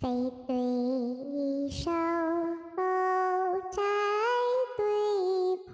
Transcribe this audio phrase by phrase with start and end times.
[0.00, 0.06] 飞
[0.46, 1.90] 对手，
[3.72, 3.82] 摘
[4.76, 4.84] 对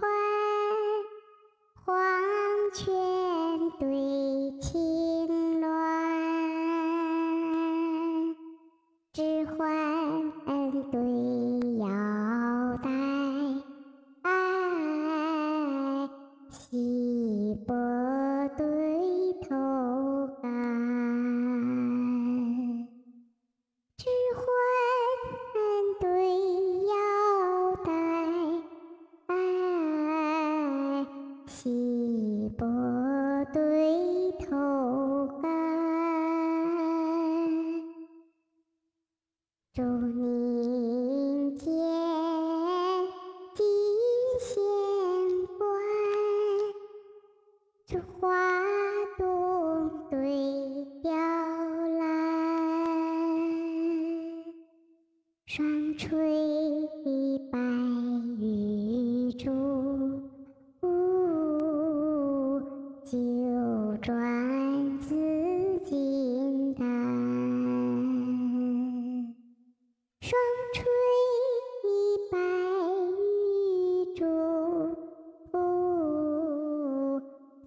[0.01, 0.11] 宽，
[1.85, 1.93] 黄
[2.73, 2.89] 泉
[3.79, 3.87] 对
[4.63, 5.67] 青鸾，
[9.13, 9.59] 指环
[10.91, 10.99] 对
[11.77, 11.85] 腰
[12.83, 12.89] 带，
[16.49, 16.73] 细
[32.51, 32.67] 波
[33.53, 35.51] 对头干，
[39.73, 41.67] 祝宁见
[43.55, 43.65] 金
[44.41, 44.53] 线
[45.59, 45.65] 关，
[47.87, 48.29] 这花
[49.19, 52.03] 洞对雕栏，
[55.47, 56.89] 双垂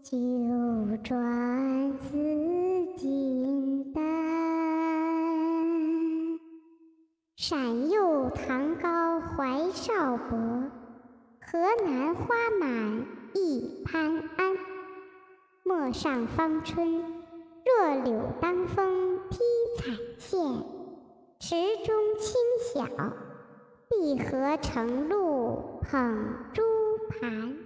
[0.09, 0.17] 九
[1.03, 2.13] 转紫
[2.95, 4.01] 金丹，
[7.35, 10.37] 山右唐高怀少博，
[11.41, 14.55] 河南花满一潘安。
[15.65, 17.03] 陌上芳春，
[17.65, 19.39] 弱柳当风披
[19.77, 20.63] 彩线；
[21.37, 22.33] 池中清
[22.73, 22.85] 晓，
[23.89, 26.63] 碧荷成露捧珠
[27.09, 27.57] 盘。